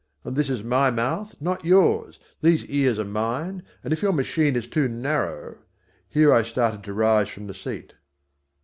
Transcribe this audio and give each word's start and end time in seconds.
And 0.23 0.35
this 0.35 0.49
is 0.49 0.63
my 0.63 0.89
mouth, 0.89 1.35
not 1.39 1.63
yours. 1.63 2.17
These 2.41 2.65
ears 2.65 2.97
are 2.97 3.03
mine, 3.05 3.61
and 3.83 3.93
if 3.93 4.01
your 4.01 4.11
machine 4.13 4.55
is 4.55 4.65
too 4.65 4.87
narrow" 4.87 5.59
Here 6.09 6.33
I 6.33 6.41
started 6.41 6.81
to 6.85 6.93
rise 6.95 7.29
from 7.29 7.45
the 7.45 7.53
seat. 7.53 7.93